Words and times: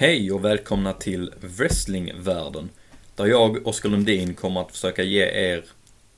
Hej 0.00 0.32
och 0.32 0.44
välkomna 0.44 0.92
till 0.92 1.32
Wrestlingvärlden. 1.40 2.70
Där 3.16 3.26
jag, 3.26 3.66
Oskar 3.66 3.88
Lundin, 3.88 4.34
kommer 4.34 4.60
att 4.60 4.72
försöka 4.72 5.02
ge 5.02 5.22
er 5.22 5.64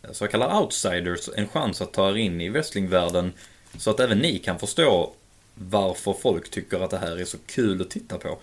eh, 0.02 0.12
så 0.12 0.26
kallade 0.26 0.54
outsiders 0.54 1.28
en 1.36 1.48
chans 1.48 1.80
att 1.80 1.92
ta 1.92 2.10
er 2.10 2.16
in 2.16 2.40
i 2.40 2.48
wrestlingvärlden 2.48 3.32
så 3.78 3.90
att 3.90 4.00
även 4.00 4.18
ni 4.18 4.38
kan 4.38 4.58
förstå 4.58 5.12
varför 5.54 6.12
folk 6.12 6.50
tycker 6.50 6.80
att 6.80 6.90
det 6.90 6.98
här 6.98 7.20
är 7.20 7.24
så 7.24 7.38
kul 7.46 7.80
att 7.80 7.90
titta 7.90 8.18
på. 8.18 8.38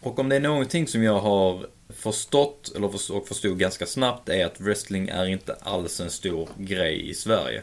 Och 0.00 0.18
om 0.18 0.28
det 0.28 0.36
är 0.36 0.40
någonting 0.40 0.86
som 0.86 1.02
jag 1.02 1.20
har 1.20 1.66
förstått, 1.88 2.72
eller 2.76 3.12
och 3.12 3.28
förstod 3.28 3.58
ganska 3.58 3.86
snabbt, 3.86 4.28
är 4.28 4.46
att 4.46 4.60
wrestling 4.60 5.08
är 5.08 5.26
inte 5.26 5.54
alls 5.54 6.00
en 6.00 6.10
stor 6.10 6.48
grej 6.56 7.10
i 7.10 7.14
Sverige. 7.14 7.62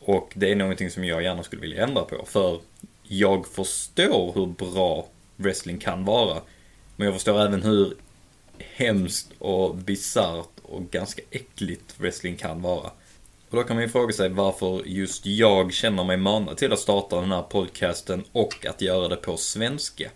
Och 0.00 0.32
det 0.34 0.50
är 0.50 0.56
någonting 0.56 0.90
som 0.90 1.04
jag 1.04 1.22
gärna 1.22 1.42
skulle 1.42 1.62
vilja 1.62 1.84
ändra 1.84 2.02
på, 2.02 2.24
för 2.26 2.60
jag 3.02 3.46
förstår 3.46 4.32
hur 4.34 4.46
bra 4.46 5.08
wrestling 5.36 5.78
kan 5.78 6.04
vara. 6.04 6.42
Men 6.96 7.04
jag 7.04 7.14
förstår 7.14 7.40
även 7.40 7.62
hur 7.62 7.94
hemskt 8.58 9.32
och 9.38 9.76
bisarrt 9.76 10.60
och 10.62 10.90
ganska 10.90 11.22
äckligt 11.30 12.00
wrestling 12.00 12.36
kan 12.36 12.62
vara. 12.62 12.90
Och 13.50 13.56
då 13.56 13.62
kan 13.62 13.76
man 13.76 13.82
ju 13.82 13.88
fråga 13.88 14.12
sig 14.12 14.28
varför 14.28 14.82
just 14.86 15.26
jag 15.26 15.72
känner 15.72 16.04
mig 16.04 16.16
manad 16.16 16.56
till 16.56 16.72
att 16.72 16.78
starta 16.78 17.20
den 17.20 17.32
här 17.32 17.42
podcasten 17.42 18.24
och 18.32 18.66
att 18.66 18.82
göra 18.82 19.08
det 19.08 19.16
på 19.16 19.36
svenska. 19.36 20.10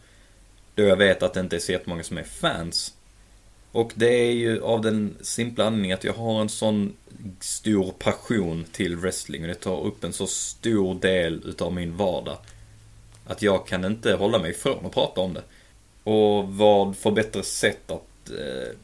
Då 0.75 0.83
jag 0.83 0.97
vet 0.97 1.23
att 1.23 1.35
det 1.35 1.41
inte 1.41 1.57
är 1.57 1.61
så 1.61 1.73
jättemånga 1.73 2.03
som 2.03 2.19
är 2.19 2.23
fans. 2.23 2.95
Och 3.73 3.93
det 3.95 4.15
är 4.15 4.33
ju 4.33 4.63
av 4.63 4.81
den 4.81 5.17
simpla 5.21 5.65
anledningen 5.65 5.95
att 5.95 6.05
jag 6.05 6.13
har 6.13 6.41
en 6.41 6.49
sån 6.49 6.97
stor 7.41 7.93
passion 7.99 8.65
till 8.73 8.97
wrestling 8.97 9.43
och 9.43 9.49
det 9.49 9.55
tar 9.55 9.81
upp 9.81 10.05
en 10.05 10.13
så 10.13 10.27
stor 10.27 10.95
del 10.95 11.43
utav 11.45 11.73
min 11.73 11.97
vardag. 11.97 12.39
Att 13.27 13.43
jag 13.43 13.67
kan 13.67 13.85
inte 13.85 14.13
hålla 14.13 14.39
mig 14.39 14.51
ifrån 14.51 14.87
att 14.87 14.95
prata 14.95 15.21
om 15.21 15.35
det. 15.35 15.43
Och 16.05 16.49
vad 16.49 16.97
för 16.97 17.11
bättre 17.11 17.43
sätt 17.43 17.91
att 17.91 18.31
eh, 18.31 18.77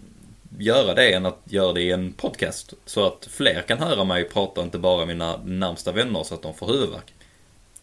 göra 0.59 0.95
det 0.95 1.12
än 1.12 1.26
att 1.26 1.40
göra 1.45 1.73
det 1.73 1.82
i 1.82 1.92
en 1.92 2.12
podcast. 2.12 2.73
Så 2.87 3.07
att 3.07 3.29
fler 3.30 3.62
kan 3.62 3.79
höra 3.79 4.04
mig 4.04 4.24
prata, 4.24 4.62
inte 4.62 4.79
bara 4.79 5.07
mina 5.07 5.37
närmsta 5.45 5.92
vänner 5.92 6.23
så 6.23 6.34
att 6.34 6.42
de 6.42 6.54
får 6.54 6.66
huvudvärk. 6.66 7.14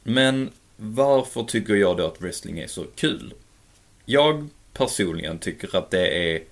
Men 0.04 0.50
varför 0.78 1.44
tycker 1.44 1.76
jag 1.76 1.98
då 1.98 2.08
att 2.08 2.22
wrestling 2.22 2.59
är 2.59 2.68
så 2.68 2.84
kul? 2.96 3.34
Jag 4.06 4.50
personligen 4.74 5.40
tycker 5.40 5.76
att 5.76 5.92
det 5.92 6.34
är 6.34 6.44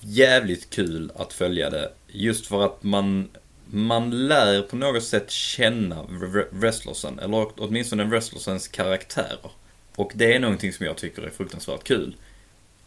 jävligt 0.00 0.70
kul 0.70 1.12
att 1.16 1.32
följa 1.32 1.70
det. 1.70 1.92
Just 2.06 2.46
för 2.46 2.64
att 2.64 2.82
man, 2.82 3.28
man 3.72 4.28
lär 4.28 4.62
på 4.62 4.76
något 4.76 5.04
sätt 5.04 5.30
känna 5.30 6.06
wrestlersen, 6.50 7.18
eller 7.18 7.46
åtminstone 7.56 8.04
wrestlersens 8.04 8.68
karaktärer. 8.68 9.50
Och 9.96 10.12
det 10.14 10.34
är 10.34 10.40
någonting 10.40 10.72
som 10.72 10.86
jag 10.86 10.96
tycker 10.96 11.22
är 11.22 11.30
fruktansvärt 11.30 11.84
kul. 11.84 12.16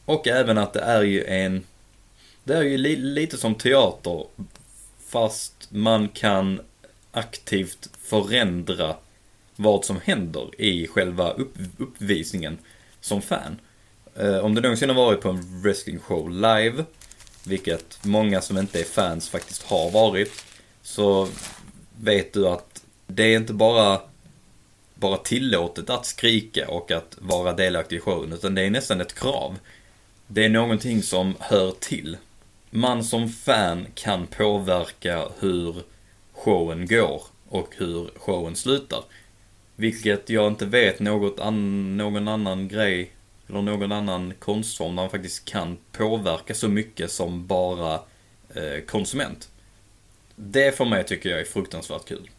Och 0.06 0.28
även 0.28 0.58
att 0.58 0.74
det 0.74 0.82
är 0.82 1.02
ju 1.02 1.26
en 1.26 1.64
det 2.44 2.54
är 2.54 2.62
ju 2.62 2.78
li 2.78 2.96
lite 2.96 3.38
som 3.38 3.56
teater, 3.56 4.26
fast 5.08 5.68
man 5.70 6.10
kan 6.10 6.62
aktivt 7.12 7.90
förändra 8.02 8.96
vad 9.56 9.86
som 9.86 10.00
händer 10.04 10.62
i 10.62 10.88
själva 10.88 11.32
upp 11.32 11.54
uppvisningen 11.78 12.58
som 13.02 13.22
fan. 13.22 13.60
Eh, 14.16 14.38
om 14.38 14.56
du 14.56 14.62
någonsin 14.62 14.90
har 14.90 14.96
varit 14.96 15.22
på 15.22 15.30
en 15.30 15.62
wrestling-show 15.64 16.30
live, 16.30 16.86
vilket 17.44 18.00
många 18.06 18.42
som 18.42 18.58
inte 18.58 18.80
är 18.80 18.84
fans 18.84 19.30
faktiskt 19.30 19.64
har 19.64 19.92
varit, 19.92 20.32
så 20.84 21.28
vet 22.02 22.34
du 22.34 22.48
att 22.48 22.84
det 23.08 23.24
är 23.24 23.38
inte 23.38 23.54
bara, 23.54 24.02
bara 24.96 25.18
tillåtet 25.18 25.90
att 25.90 26.06
skrika 26.06 26.70
och 26.70 26.92
att 26.92 27.18
vara 27.20 27.54
delaktig 27.54 27.96
i 27.96 28.00
showen, 28.00 28.34
utan 28.34 28.56
det 28.56 28.62
är 28.62 28.70
nästan 28.70 29.02
ett 29.02 29.16
krav. 29.16 29.60
Det 30.28 30.46
är 30.46 30.50
någonting 30.50 31.04
som 31.04 31.36
hör 31.40 31.72
till 31.72 32.18
man 32.76 33.04
som 33.04 33.30
fan 33.30 33.88
kan 33.96 34.28
påverka 34.28 35.28
hur 35.40 35.76
showen 36.34 36.88
går 36.88 37.22
och 37.50 37.76
hur 37.78 38.10
showen 38.18 38.56
slutar. 38.56 39.04
Vilket 39.76 40.30
jag 40.30 40.48
inte 40.48 40.66
vet 40.66 41.00
något 41.00 41.40
an 41.40 41.98
någon 41.98 42.28
annan 42.28 42.68
grej 42.68 43.12
eller 43.48 43.62
någon 43.62 43.92
annan 43.92 44.34
konstform 44.40 44.96
där 44.96 45.04
man 45.04 45.10
faktiskt 45.10 45.46
kan 45.46 45.78
påverka 45.92 46.54
så 46.54 46.68
mycket 46.68 47.12
som 47.12 47.48
bara 47.48 47.94
eh, 48.56 48.86
konsument. 48.88 49.50
Det 50.36 50.78
för 50.78 50.86
mig 50.86 51.04
tycker 51.04 51.30
jag 51.30 51.40
är 51.40 51.46
fruktansvärt 51.46 52.06
kul. 52.06 52.30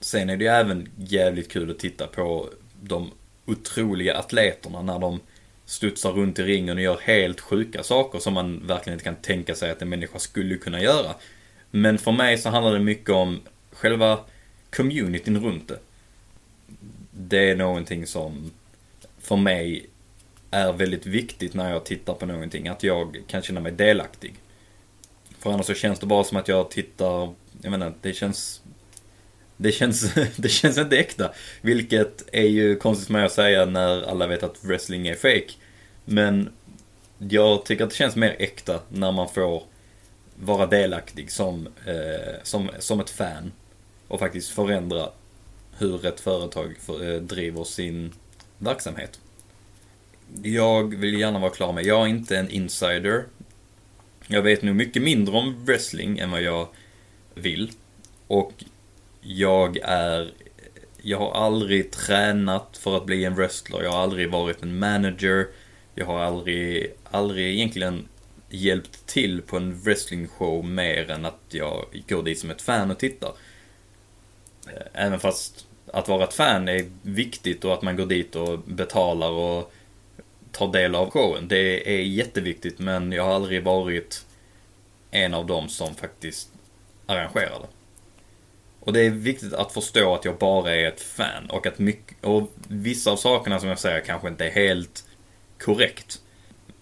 Sen 0.00 0.30
är 0.30 0.36
det 0.36 0.44
ju 0.44 0.50
även 0.50 0.88
jävligt 0.96 1.52
kul 1.52 1.70
att 1.70 1.78
titta 1.78 2.06
på 2.06 2.48
de 2.82 3.10
otroliga 3.46 4.18
atleterna 4.18 4.82
när 4.82 4.98
de 4.98 5.20
studsar 5.64 6.12
runt 6.12 6.38
i 6.38 6.42
ringen 6.42 6.76
och 6.76 6.82
gör 6.82 6.98
helt 7.02 7.40
sjuka 7.40 7.82
saker 7.82 8.18
som 8.18 8.34
man 8.34 8.66
verkligen 8.66 8.94
inte 8.94 9.04
kan 9.04 9.16
tänka 9.16 9.54
sig 9.54 9.70
att 9.70 9.82
en 9.82 9.88
människa 9.88 10.18
skulle 10.18 10.56
kunna 10.56 10.82
göra. 10.82 11.14
Men 11.70 11.98
för 11.98 12.12
mig 12.12 12.38
så 12.38 12.48
handlar 12.48 12.72
det 12.72 12.78
mycket 12.78 13.10
om 13.10 13.40
själva 13.72 14.20
communityn 14.70 15.40
runt 15.44 15.68
det. 15.68 15.78
Det 17.10 17.50
är 17.50 17.56
någonting 17.56 18.06
som 18.06 18.50
för 19.18 19.36
mig 19.36 19.86
är 20.50 20.72
väldigt 20.72 21.06
viktigt 21.06 21.54
när 21.54 21.70
jag 21.72 21.84
tittar 21.84 22.14
på 22.14 22.26
någonting, 22.26 22.68
att 22.68 22.82
jag 22.82 23.22
kan 23.26 23.42
känna 23.42 23.60
mig 23.60 23.72
delaktig. 23.72 24.34
För 25.48 25.52
annars 25.52 25.66
så 25.66 25.74
känns 25.74 25.98
det 25.98 26.06
bara 26.06 26.24
som 26.24 26.36
att 26.36 26.48
jag 26.48 26.70
tittar, 26.70 27.34
jag 27.62 27.70
menar, 27.70 27.94
det 28.00 28.12
känns 28.12 28.62
det 29.56 29.72
känns, 29.72 30.14
det 30.36 30.48
känns 30.48 30.78
inte 30.78 30.98
äkta. 30.98 31.32
Vilket 31.60 32.24
är 32.32 32.46
ju 32.46 32.76
konstigt 32.76 33.06
för 33.06 33.12
mig 33.12 33.24
att 33.24 33.32
säga 33.32 33.64
när 33.64 34.02
alla 34.02 34.26
vet 34.26 34.42
att 34.42 34.64
wrestling 34.64 35.08
är 35.08 35.14
fake. 35.14 35.52
Men 36.04 36.52
jag 37.18 37.64
tycker 37.64 37.84
att 37.84 37.90
det 37.90 37.96
känns 37.96 38.16
mer 38.16 38.36
äkta 38.38 38.80
när 38.88 39.12
man 39.12 39.28
får 39.28 39.62
vara 40.34 40.66
delaktig 40.66 41.32
som, 41.32 41.68
eh, 41.86 42.34
som, 42.42 42.70
som 42.78 43.00
ett 43.00 43.10
fan. 43.10 43.52
Och 44.08 44.18
faktiskt 44.18 44.50
förändra 44.50 45.10
hur 45.78 46.06
ett 46.06 46.20
företag 46.20 46.76
för, 46.80 47.14
eh, 47.14 47.20
driver 47.20 47.64
sin 47.64 48.12
verksamhet. 48.58 49.20
Jag 50.42 50.94
vill 50.94 51.20
gärna 51.20 51.38
vara 51.38 51.50
klar 51.50 51.72
med, 51.72 51.86
jag 51.86 52.02
är 52.02 52.06
inte 52.06 52.38
en 52.38 52.50
insider. 52.50 53.24
Jag 54.30 54.42
vet 54.42 54.62
nog 54.62 54.76
mycket 54.76 55.02
mindre 55.02 55.36
om 55.36 55.64
wrestling 55.64 56.18
än 56.18 56.30
vad 56.30 56.42
jag 56.42 56.68
vill. 57.34 57.70
Och 58.26 58.64
jag 59.20 59.78
är 59.82 60.32
jag 61.02 61.18
har 61.18 61.32
aldrig 61.32 61.90
tränat 61.90 62.78
för 62.80 62.96
att 62.96 63.06
bli 63.06 63.24
en 63.24 63.34
wrestler, 63.34 63.82
jag 63.82 63.92
har 63.92 64.02
aldrig 64.02 64.30
varit 64.30 64.62
en 64.62 64.78
manager, 64.78 65.46
jag 65.94 66.06
har 66.06 66.18
aldrig, 66.18 66.92
aldrig 67.10 67.54
egentligen 67.54 68.08
hjälpt 68.50 69.06
till 69.06 69.42
på 69.42 69.56
en 69.56 69.80
wrestlingshow 69.80 70.64
mer 70.64 71.10
än 71.10 71.24
att 71.24 71.40
jag 71.50 71.84
går 72.08 72.22
dit 72.22 72.38
som 72.38 72.50
ett 72.50 72.62
fan 72.62 72.90
och 72.90 72.98
tittar. 72.98 73.32
Eh, 74.66 74.86
även 75.04 75.20
fast 75.20 75.66
att 75.86 76.08
vara 76.08 76.24
ett 76.24 76.34
fan 76.34 76.68
är 76.68 76.90
viktigt 77.02 77.64
och 77.64 77.74
att 77.74 77.82
man 77.82 77.96
går 77.96 78.06
dit 78.06 78.36
och 78.36 78.58
betalar 78.58 79.30
och 79.30 79.72
tar 80.52 80.72
del 80.72 80.94
av 80.94 81.10
showen. 81.10 81.48
Det 81.48 81.94
är 81.94 82.02
jätteviktigt 82.02 82.78
men 82.78 83.12
jag 83.12 83.24
har 83.24 83.34
aldrig 83.34 83.64
varit 83.64 84.26
en 85.10 85.34
av 85.34 85.46
dem 85.46 85.68
som 85.68 85.94
faktiskt 85.94 86.48
arrangerar 87.06 87.60
det. 87.60 87.68
Och 88.80 88.92
det 88.92 89.00
är 89.00 89.10
viktigt 89.10 89.52
att 89.52 89.72
förstå 89.72 90.14
att 90.14 90.24
jag 90.24 90.38
bara 90.38 90.74
är 90.74 90.88
ett 90.88 91.00
fan 91.00 91.50
och 91.50 91.66
att 91.66 91.78
mycket, 91.78 92.24
och 92.24 92.50
vissa 92.68 93.10
av 93.10 93.16
sakerna 93.16 93.60
som 93.60 93.68
jag 93.68 93.78
säger 93.78 94.00
kanske 94.00 94.28
inte 94.28 94.46
är 94.46 94.50
helt 94.50 95.04
korrekt. 95.60 96.20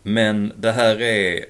Men 0.02 0.52
det 0.56 0.72
här 0.72 1.02
är, 1.02 1.44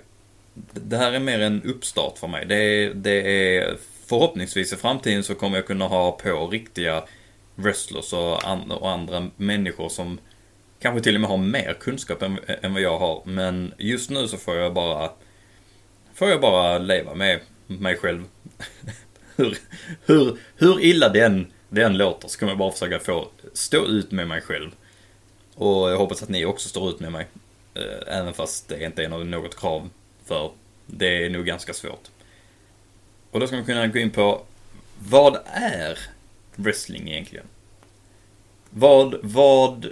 det 0.72 0.96
här 0.96 1.12
är 1.12 1.20
mer 1.20 1.40
en 1.40 1.62
uppstart 1.62 2.18
för 2.18 2.28
mig. 2.28 2.46
Det 2.46 2.56
är, 2.56 2.94
det 2.94 3.56
är 3.56 3.76
förhoppningsvis 4.06 4.72
i 4.72 4.76
framtiden 4.76 5.24
så 5.24 5.34
kommer 5.34 5.56
jag 5.56 5.66
kunna 5.66 5.86
ha 5.86 6.12
på 6.12 6.48
riktiga 6.48 7.04
wrestlers 7.54 8.12
och, 8.12 8.48
and, 8.48 8.72
och 8.72 8.90
andra 8.90 9.30
människor 9.36 9.88
som 9.88 10.18
kanske 10.78 11.02
till 11.02 11.14
och 11.14 11.20
med 11.20 11.30
har 11.30 11.36
mer 11.36 11.76
kunskap 11.80 12.22
än, 12.22 12.38
än 12.62 12.72
vad 12.72 12.82
jag 12.82 12.98
har. 12.98 13.22
Men 13.24 13.74
just 13.78 14.10
nu 14.10 14.28
så 14.28 14.36
får 14.36 14.56
jag 14.56 14.74
bara, 14.74 15.10
får 16.14 16.28
jag 16.28 16.40
bara 16.40 16.78
leva 16.78 17.14
med 17.14 17.40
mig 17.66 17.96
själv. 17.96 18.24
hur, 19.36 19.58
hur, 20.06 20.38
hur 20.56 20.84
illa 20.84 21.08
den, 21.08 21.46
den 21.68 21.96
låter 21.96 22.28
så 22.28 22.38
kommer 22.38 22.52
jag 22.52 22.58
bara 22.58 22.72
försöka 22.72 22.98
få 22.98 23.28
stå 23.52 23.86
ut 23.86 24.10
med 24.10 24.28
mig 24.28 24.40
själv. 24.40 24.70
Och 25.54 25.90
jag 25.90 25.98
hoppas 25.98 26.22
att 26.22 26.28
ni 26.28 26.44
också 26.44 26.68
står 26.68 26.90
ut 26.90 27.00
med 27.00 27.12
mig. 27.12 27.26
Eh, 27.74 28.18
även 28.18 28.34
fast 28.34 28.68
det 28.68 28.84
inte 28.84 29.04
är 29.04 29.08
något 29.08 29.60
krav 29.60 29.90
för 30.24 30.50
det 30.86 31.24
är 31.24 31.30
nog 31.30 31.46
ganska 31.46 31.72
svårt. 31.72 32.10
Och 33.30 33.40
då 33.40 33.46
ska 33.46 33.56
man 33.56 33.64
kunna 33.64 33.86
gå 33.86 33.98
in 33.98 34.10
på 34.10 34.42
vad 34.98 35.38
är 35.52 35.98
wrestling 36.56 37.10
egentligen? 37.10 37.46
Vad, 38.70 39.14
vad, 39.22 39.86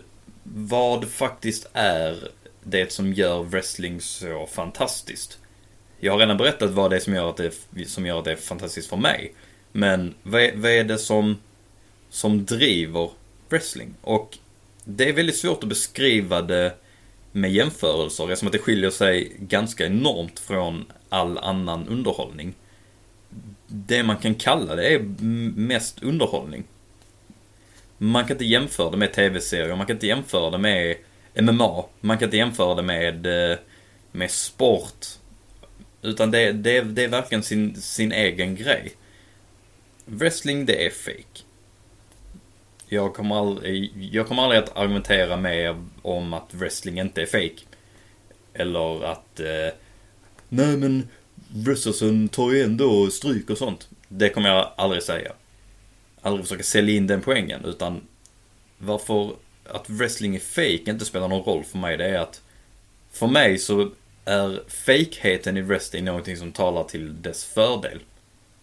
vad 0.44 1.08
faktiskt 1.08 1.67
är 1.73 2.29
det 2.62 2.93
som 2.93 3.12
gör 3.12 3.43
wrestling 3.43 4.00
så 4.00 4.46
fantastiskt? 4.46 5.38
Jag 6.00 6.12
har 6.12 6.19
redan 6.19 6.37
berättat 6.37 6.70
vad 6.70 6.91
det 6.91 6.96
är 6.96 7.00
som 7.00 7.14
gör 7.14 7.31
att 7.31 7.37
det, 7.37 7.88
som 7.88 8.06
gör 8.06 8.19
att 8.19 8.25
det 8.25 8.32
är 8.32 8.37
fantastiskt 8.37 8.88
för 8.88 8.96
mig. 8.96 9.35
Men 9.73 10.14
vad 10.23 10.43
är, 10.43 10.56
vad 10.56 10.70
är 10.70 10.85
det 10.85 10.99
som, 10.99 11.37
som 12.11 12.44
driver 12.44 13.11
wrestling? 13.49 13.94
Och 14.00 14.38
det 14.85 15.08
är 15.08 15.12
väldigt 15.12 15.37
svårt 15.37 15.62
att 15.62 15.69
beskriva 15.69 16.43
det 16.43 16.75
med 17.32 17.52
jämförelser 17.52 18.25
eftersom 18.25 18.47
att 18.47 18.52
det 18.52 18.58
skiljer 18.58 18.90
sig 18.90 19.37
ganska 19.38 19.87
enormt 19.87 20.38
från 20.38 20.85
all 21.08 21.38
annan 21.38 21.88
underhållning. 21.88 22.55
Det 23.67 24.02
man 24.02 24.17
kan 24.17 24.35
kalla 24.35 24.75
det 24.75 24.94
är 24.94 24.99
mest 25.56 26.02
underhållning. 26.02 26.64
Man 28.04 28.24
kan 28.24 28.34
inte 28.34 28.44
jämföra 28.44 28.90
det 28.90 28.96
med 28.96 29.12
tv-serier, 29.12 29.76
man 29.76 29.86
kan 29.86 29.96
inte 29.96 30.06
jämföra 30.06 30.50
det 30.50 30.58
med 30.58 30.96
MMA, 31.34 31.84
man 32.00 32.18
kan 32.18 32.26
inte 32.26 32.36
jämföra 32.36 32.74
det 32.74 32.82
med, 32.82 33.26
eh, 33.26 33.58
med 34.12 34.30
sport. 34.30 35.06
Utan 36.02 36.30
det, 36.30 36.52
det, 36.52 36.80
det 36.80 37.04
är 37.04 37.08
verkligen 37.08 37.42
sin, 37.42 37.74
sin 37.80 38.12
egen 38.12 38.56
grej. 38.56 38.92
Wrestling, 40.04 40.66
det 40.66 40.86
är 40.86 40.90
fake. 40.90 41.42
Jag 42.88 43.14
kommer 43.14 43.36
aldrig, 43.36 43.92
jag 44.12 44.28
kommer 44.28 44.42
aldrig 44.42 44.62
att 44.62 44.76
argumentera 44.76 45.36
med 45.36 45.76
om 46.02 46.34
att 46.34 46.54
wrestling 46.54 47.00
inte 47.00 47.22
är 47.22 47.26
fake. 47.26 47.62
Eller 48.54 49.04
att, 49.04 49.40
eh, 49.40 49.74
nej 50.48 50.76
men 50.76 51.08
wrestlersen 51.48 52.28
tar 52.28 52.52
ju 52.52 52.62
ändå 52.62 53.10
stryk 53.10 53.50
och 53.50 53.58
sånt. 53.58 53.88
Det 54.08 54.28
kommer 54.28 54.48
jag 54.48 54.72
aldrig 54.76 55.02
säga. 55.02 55.32
Aldrig 56.25 56.44
försöka 56.44 56.62
sälja 56.62 56.94
in 56.94 57.06
den 57.06 57.21
poängen, 57.21 57.65
utan 57.65 58.00
varför 58.79 59.37
att 59.65 59.91
wrestling 59.91 60.35
är 60.37 60.41
fake 60.41 60.91
inte 60.91 61.05
spelar 61.05 61.29
någon 61.29 61.44
roll 61.44 61.65
för 61.65 61.79
mig, 61.79 61.97
det 61.97 62.05
är 62.05 62.19
att 62.19 62.43
för 63.12 63.26
mig 63.26 63.59
så 63.59 63.91
är 64.25 64.62
fejkheten 64.69 65.56
i 65.56 65.62
wrestling 65.62 66.05
någonting 66.05 66.37
som 66.37 66.53
talar 66.53 66.85
till 66.85 67.23
dess 67.23 67.44
fördel. 67.44 68.00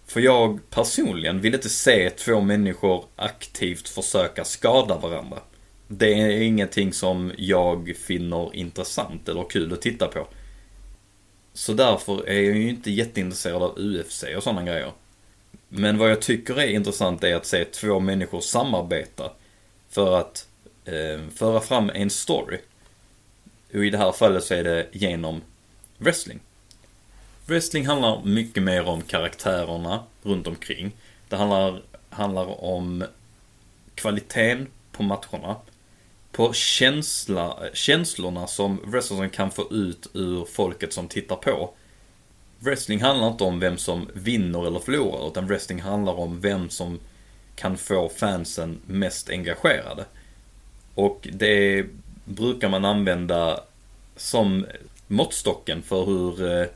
För 0.06 0.20
jag 0.20 0.60
personligen 0.70 1.42
vill 1.42 1.54
inte 1.54 1.70
se 1.70 2.10
två 2.10 2.42
människor 2.42 3.06
aktivt 3.16 3.90
försöka 3.90 4.44
skada 4.44 4.98
varandra. 4.98 5.40
Det 5.88 6.14
är 6.14 6.42
ingenting 6.42 6.94
som 6.94 7.32
jag 7.38 7.96
finner 8.06 8.56
intressant 8.56 9.30
eller 9.30 9.44
kul 9.50 9.74
att 9.74 9.82
titta 9.82 10.08
på. 10.08 10.28
Så 11.54 11.74
därför 11.74 12.30
är 12.30 12.42
jag 12.42 12.58
ju 12.58 12.70
inte 12.70 12.92
jätteintresserad 12.92 13.64
av 13.64 13.80
UFC 13.80 14.24
och 14.38 14.44
sådana 14.44 14.64
grejer. 14.64 14.92
Men 15.74 15.98
vad 15.98 16.12
jag 16.12 16.22
tycker 16.22 16.60
är 16.60 16.68
intressant 16.68 17.24
är 17.24 17.36
att 17.36 17.46
se 17.46 17.66
två 17.66 18.00
människor 18.00 18.42
samarbeta 18.42 19.32
för 19.90 20.18
att 20.20 20.48
eh, 20.86 21.30
föra 21.36 21.62
fram 21.62 21.90
en 21.90 22.10
story. 22.10 22.58
Och 23.74 23.86
i 23.86 23.90
det 23.90 23.98
här 23.98 24.12
fallet 24.12 24.44
så 24.44 24.54
är 24.54 24.64
det 24.64 24.88
genom 24.92 25.42
wrestling. 25.98 26.40
Wrestling 27.46 27.86
handlar 27.86 28.24
mycket 28.24 28.64
mer 28.64 28.88
om 28.88 29.02
karaktärerna 29.02 30.04
runt 30.24 30.48
omkring. 30.48 30.92
Det 31.30 31.36
handlar, 31.36 31.82
handlar 32.10 32.64
om 32.64 33.04
kvaliteten 33.96 34.68
på 34.92 35.04
matcherna. 35.04 35.56
På 36.32 36.54
känsla, 36.54 37.58
känslorna 37.74 38.48
som 38.48 38.80
wrestlern 38.86 39.30
kan 39.30 39.52
få 39.52 39.68
ut 39.72 40.08
ur 40.14 40.46
folket 40.46 40.94
som 40.94 41.08
tittar 41.08 41.36
på. 41.36 41.74
Wrestling 42.64 43.02
handlar 43.02 43.28
inte 43.28 43.44
om 43.44 43.60
vem 43.60 43.78
som 43.78 44.10
vinner 44.14 44.68
eller 44.68 44.80
förlorar, 44.80 45.28
utan 45.28 45.48
wrestling 45.48 45.82
handlar 45.82 46.20
om 46.20 46.42
vem 46.42 46.70
som 46.70 47.00
kan 47.56 47.78
få 47.78 48.10
fansen 48.10 48.80
mest 48.86 49.30
engagerade. 49.30 50.06
Och 50.96 51.28
det 51.32 51.86
brukar 52.26 52.70
man 52.70 52.86
använda 52.86 53.60
som 54.16 54.66
måttstocken 55.08 55.82
för 55.82 56.06
hur 56.06 56.60
eh, 56.60 56.68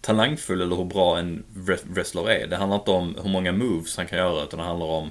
talangfull 0.00 0.60
eller 0.60 0.76
hur 0.76 0.84
bra 0.84 1.18
en 1.18 1.44
wrestler 1.84 2.30
är. 2.30 2.46
Det 2.46 2.56
handlar 2.56 2.78
inte 2.78 2.90
om 2.90 3.16
hur 3.22 3.30
många 3.30 3.52
moves 3.52 3.96
han 3.96 4.06
kan 4.06 4.18
göra, 4.18 4.42
utan 4.44 4.58
det 4.58 4.66
handlar 4.66 4.86
om 4.86 5.10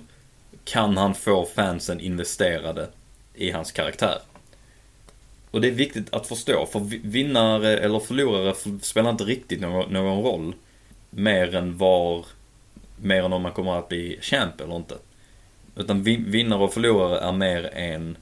kan 0.63 0.97
han 0.97 1.15
få 1.15 1.45
fansen 1.45 1.99
investerade 1.99 2.89
i 3.33 3.51
hans 3.51 3.71
karaktär. 3.71 4.19
Och 5.51 5.61
det 5.61 5.67
är 5.67 5.71
viktigt 5.71 6.13
att 6.13 6.27
förstå, 6.27 6.65
för 6.65 6.79
vinnare 7.07 7.77
eller 7.77 7.99
förlorare 7.99 8.53
spelar 8.81 9.09
inte 9.09 9.23
riktigt 9.23 9.61
någon, 9.61 9.93
någon 9.93 10.23
roll. 10.23 10.55
Mer 11.09 11.55
än 11.55 11.77
var, 11.77 12.25
mer 12.97 13.23
än 13.23 13.33
om 13.33 13.41
man 13.41 13.51
kommer 13.51 13.79
att 13.79 13.89
bli 13.89 14.19
champ 14.21 14.61
eller 14.61 14.75
inte. 14.75 14.95
Utan 15.75 16.03
vinnare 16.03 16.63
och 16.63 16.73
förlorare 16.73 17.19
är 17.19 17.31
mer 17.31 17.69
en, 17.73 18.17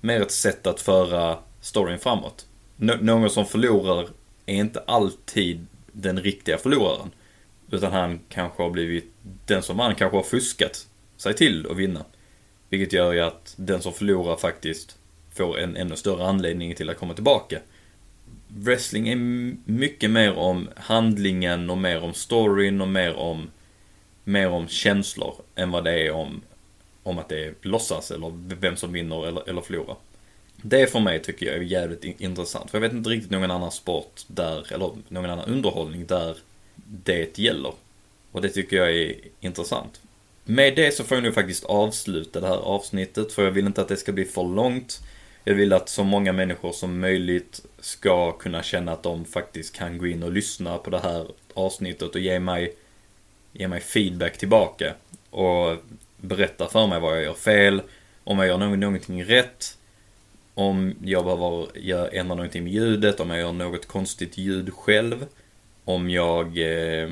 mer 0.00 0.20
ett 0.20 0.32
sätt 0.32 0.66
att 0.66 0.80
föra 0.80 1.38
storyn 1.60 1.98
framåt. 1.98 2.46
Nå 2.76 2.94
någon 3.00 3.30
som 3.30 3.46
förlorar 3.46 4.08
är 4.46 4.54
inte 4.54 4.80
alltid 4.86 5.66
den 5.92 6.20
riktiga 6.22 6.58
förloraren. 6.58 7.10
Utan 7.70 7.92
han 7.92 8.20
kanske 8.28 8.62
har 8.62 8.70
blivit, 8.70 9.12
den 9.46 9.62
som 9.62 9.76
vann 9.76 9.94
kanske 9.94 10.16
har 10.16 10.24
fuskat 10.24 10.86
sig 11.16 11.34
till 11.34 11.66
att 11.70 11.76
vinna. 11.76 12.04
Vilket 12.68 12.92
gör 12.92 13.12
ju 13.12 13.20
att 13.20 13.54
den 13.56 13.82
som 13.82 13.92
förlorar 13.92 14.36
faktiskt 14.36 14.96
får 15.34 15.58
en 15.58 15.76
ännu 15.76 15.96
större 15.96 16.26
anledning 16.26 16.74
till 16.74 16.90
att 16.90 16.98
komma 16.98 17.14
tillbaka. 17.14 17.58
Wrestling 18.48 19.08
är 19.08 19.16
mycket 19.70 20.10
mer 20.10 20.38
om 20.38 20.68
handlingen 20.76 21.70
och 21.70 21.78
mer 21.78 22.02
om 22.02 22.14
storyn 22.14 22.80
och 22.80 22.88
mer 22.88 23.16
om, 23.16 23.50
mer 24.24 24.48
om 24.48 24.68
känslor 24.68 25.34
än 25.54 25.70
vad 25.70 25.84
det 25.84 26.06
är 26.06 26.12
om, 26.12 26.42
om 27.02 27.18
att 27.18 27.28
det 27.28 27.44
är 27.44 27.54
låtsas 27.62 28.10
eller 28.10 28.32
vem 28.60 28.76
som 28.76 28.92
vinner 28.92 29.26
eller, 29.26 29.48
eller 29.48 29.60
förlorar. 29.60 29.96
Det 30.62 30.92
för 30.92 31.00
mig 31.00 31.22
tycker 31.22 31.46
jag 31.46 31.54
är 31.54 31.60
jävligt 31.60 32.04
intressant. 32.04 32.70
För 32.70 32.78
jag 32.78 32.82
vet 32.82 32.92
inte 32.92 33.10
riktigt 33.10 33.30
någon 33.30 33.50
annan 33.50 33.70
sport 33.70 34.20
där, 34.26 34.72
eller 34.72 34.90
någon 35.08 35.30
annan 35.30 35.48
underhållning 35.48 36.06
där 36.06 36.36
det 37.04 37.38
gäller. 37.38 37.72
Och 38.32 38.40
det 38.40 38.48
tycker 38.48 38.76
jag 38.76 38.92
är 38.96 39.14
intressant. 39.40 40.00
Med 40.44 40.76
det 40.76 40.94
så 40.94 41.04
får 41.04 41.16
jag 41.16 41.22
nu 41.22 41.32
faktiskt 41.32 41.64
avsluta 41.64 42.40
det 42.40 42.46
här 42.46 42.56
avsnittet 42.56 43.32
för 43.32 43.44
jag 43.44 43.50
vill 43.50 43.66
inte 43.66 43.80
att 43.80 43.88
det 43.88 43.96
ska 43.96 44.12
bli 44.12 44.24
för 44.24 44.44
långt. 44.44 45.00
Jag 45.50 45.54
vill 45.54 45.72
att 45.72 45.88
så 45.88 46.04
många 46.04 46.32
människor 46.32 46.72
som 46.72 47.00
möjligt 47.00 47.60
ska 47.80 48.32
kunna 48.32 48.62
känna 48.62 48.92
att 48.92 49.02
de 49.02 49.24
faktiskt 49.24 49.76
kan 49.76 49.98
gå 49.98 50.06
in 50.06 50.22
och 50.22 50.32
lyssna 50.32 50.78
på 50.78 50.90
det 50.90 50.98
här 50.98 51.26
avsnittet 51.54 52.14
och 52.14 52.20
ge 52.20 52.40
mig, 52.40 52.74
ge 53.52 53.68
mig 53.68 53.80
feedback 53.80 54.38
tillbaka. 54.38 54.94
Och 55.30 55.76
berätta 56.16 56.68
för 56.68 56.86
mig 56.86 57.00
vad 57.00 57.16
jag 57.16 57.22
gör 57.22 57.34
fel, 57.34 57.82
om 58.24 58.38
jag 58.38 58.46
gör 58.46 58.58
någonting 58.58 59.24
rätt, 59.24 59.78
om 60.54 60.94
jag 61.04 61.24
behöver 61.24 61.68
ändra 62.14 62.34
någonting 62.34 62.64
med 62.64 62.72
ljudet, 62.72 63.20
om 63.20 63.30
jag 63.30 63.38
gör 63.38 63.52
något 63.52 63.86
konstigt 63.86 64.38
ljud 64.38 64.74
själv, 64.74 65.26
om 65.84 66.10
jag 66.10 66.46
eh, 66.58 67.10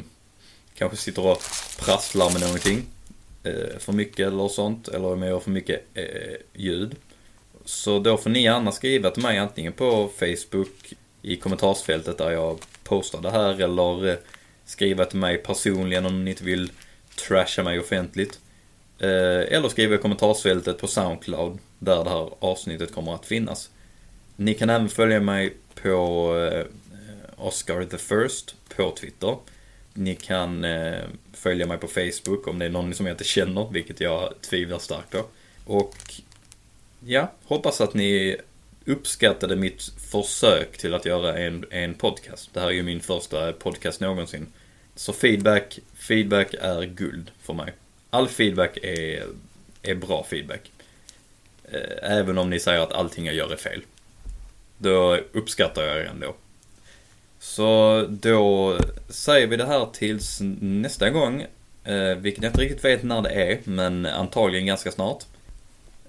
kanske 0.74 0.96
sitter 0.96 1.26
och 1.26 1.42
prasslar 1.78 2.32
med 2.32 2.40
någonting 2.40 2.86
eh, 3.42 3.78
för 3.78 3.92
mycket 3.92 4.26
eller 4.26 4.48
sånt, 4.48 4.88
eller 4.88 5.12
om 5.12 5.22
jag 5.22 5.30
gör 5.30 5.40
för 5.40 5.50
mycket 5.50 5.84
eh, 5.94 6.36
ljud. 6.52 6.96
Så 7.68 7.98
då 7.98 8.16
får 8.16 8.30
ni 8.30 8.42
gärna 8.42 8.72
skriva 8.72 9.10
till 9.10 9.22
mig 9.22 9.38
antingen 9.38 9.72
på 9.72 10.10
Facebook 10.18 10.92
i 11.22 11.36
kommentarsfältet 11.36 12.18
där 12.18 12.30
jag 12.30 12.58
postar 12.84 13.20
det 13.20 13.30
här 13.30 13.60
eller 13.62 14.08
eh, 14.08 14.16
skriva 14.64 15.04
till 15.04 15.18
mig 15.18 15.38
personligen 15.38 16.06
om 16.06 16.24
ni 16.24 16.30
inte 16.30 16.44
vill 16.44 16.70
trasha 17.16 17.62
mig 17.62 17.78
offentligt. 17.78 18.40
Eh, 18.98 19.08
eller 19.56 19.68
skriva 19.68 19.94
i 19.94 19.98
kommentarsfältet 19.98 20.78
på 20.78 20.86
Soundcloud 20.86 21.58
där 21.78 22.04
det 22.04 22.10
här 22.10 22.30
avsnittet 22.38 22.94
kommer 22.94 23.14
att 23.14 23.26
finnas. 23.26 23.70
Ni 24.36 24.54
kan 24.54 24.70
även 24.70 24.88
följa 24.88 25.20
mig 25.20 25.54
på 25.82 26.34
eh, 26.52 26.66
Oscar 27.36 27.84
the 27.84 27.98
First 27.98 28.54
på 28.76 28.90
Twitter. 28.90 29.36
Ni 29.94 30.14
kan 30.14 30.66
följa 31.32 31.66
mig 31.66 31.78
på 31.78 31.86
Facebook 31.86 32.46
om 32.48 32.58
det 32.58 32.64
är 32.64 32.70
någon 32.70 32.94
som 32.94 33.06
jag 33.06 33.14
inte 33.14 33.24
känner, 33.24 33.68
vilket 33.72 34.00
jag 34.00 34.34
tvivlar 34.40 34.78
starkt 34.78 35.10
på. 35.10 35.24
Och 35.64 35.94
ja, 37.00 37.32
hoppas 37.44 37.80
att 37.80 37.94
ni 37.94 38.36
uppskattade 38.86 39.56
mitt 39.56 39.82
försök 39.82 40.78
till 40.78 40.94
att 40.94 41.04
göra 41.04 41.38
en, 41.38 41.64
en 41.70 41.94
podcast. 41.94 42.50
Det 42.54 42.60
här 42.60 42.66
är 42.66 42.72
ju 42.72 42.82
min 42.82 43.00
första 43.00 43.52
podcast 43.52 44.00
någonsin. 44.00 44.46
Så 44.94 45.12
feedback, 45.12 45.78
feedback 45.94 46.54
är 46.60 46.82
guld 46.82 47.30
för 47.42 47.54
mig. 47.54 47.72
All 48.10 48.28
feedback 48.28 48.76
är, 48.82 49.26
är 49.82 49.94
bra 49.94 50.26
feedback. 50.30 50.70
Eh, 51.64 52.10
även 52.10 52.38
om 52.38 52.50
ni 52.50 52.60
säger 52.60 52.80
att 52.80 52.92
allting 52.92 53.26
jag 53.26 53.34
gör 53.34 53.52
är 53.52 53.56
fel. 53.56 53.82
Då 54.78 55.16
uppskattar 55.32 55.82
jag 55.82 55.98
er 55.98 56.04
ändå. 56.04 56.34
Så 57.38 58.04
då 58.08 58.76
säger 59.08 59.46
vi 59.46 59.56
det 59.56 59.66
här 59.66 59.88
tills 59.92 60.38
nästa 60.60 61.10
gång. 61.10 61.46
Eh, 61.84 62.14
vilket 62.16 62.42
jag 62.42 62.50
inte 62.50 62.60
riktigt 62.60 62.84
vet 62.84 63.02
när 63.02 63.22
det 63.22 63.30
är, 63.30 63.58
men 63.64 64.06
antagligen 64.06 64.66
ganska 64.66 64.90
snart. 64.90 65.24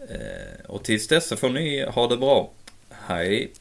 Eh, 0.09 0.65
och 0.65 0.83
tills 0.83 1.07
dess 1.07 1.27
så 1.27 1.37
får 1.37 1.49
ni 1.49 1.85
ha 1.85 2.07
det 2.07 2.17
bra. 2.17 2.51
Hej! 2.89 3.51